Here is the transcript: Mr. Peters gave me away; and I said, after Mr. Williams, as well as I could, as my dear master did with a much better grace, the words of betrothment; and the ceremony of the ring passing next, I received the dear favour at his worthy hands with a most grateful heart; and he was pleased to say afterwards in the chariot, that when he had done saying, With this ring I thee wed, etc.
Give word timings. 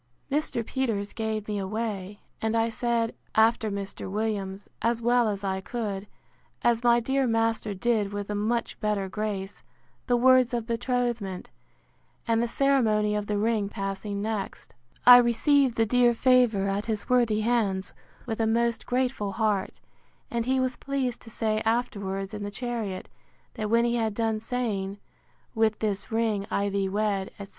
Mr. 0.31 0.65
Peters 0.65 1.13
gave 1.13 1.47
me 1.47 1.59
away; 1.59 2.21
and 2.41 2.55
I 2.55 2.69
said, 2.69 3.13
after 3.35 3.69
Mr. 3.69 4.09
Williams, 4.09 4.67
as 4.81 4.99
well 4.99 5.27
as 5.29 5.43
I 5.43 5.61
could, 5.61 6.07
as 6.63 6.83
my 6.83 6.99
dear 6.99 7.27
master 7.27 7.75
did 7.75 8.11
with 8.11 8.27
a 8.31 8.33
much 8.33 8.79
better 8.79 9.07
grace, 9.07 9.61
the 10.07 10.17
words 10.17 10.55
of 10.55 10.65
betrothment; 10.65 11.51
and 12.27 12.41
the 12.41 12.47
ceremony 12.47 13.13
of 13.15 13.27
the 13.27 13.37
ring 13.37 13.69
passing 13.69 14.23
next, 14.23 14.73
I 15.05 15.17
received 15.17 15.75
the 15.77 15.85
dear 15.85 16.15
favour 16.15 16.67
at 16.67 16.87
his 16.87 17.07
worthy 17.07 17.41
hands 17.41 17.93
with 18.25 18.39
a 18.39 18.47
most 18.47 18.87
grateful 18.87 19.33
heart; 19.33 19.79
and 20.31 20.47
he 20.47 20.59
was 20.59 20.77
pleased 20.77 21.21
to 21.21 21.29
say 21.29 21.61
afterwards 21.63 22.33
in 22.33 22.41
the 22.41 22.49
chariot, 22.49 23.07
that 23.53 23.69
when 23.69 23.85
he 23.85 23.97
had 23.97 24.15
done 24.15 24.39
saying, 24.39 24.97
With 25.53 25.77
this 25.77 26.11
ring 26.11 26.47
I 26.49 26.69
thee 26.69 26.89
wed, 26.89 27.27
etc. 27.37 27.49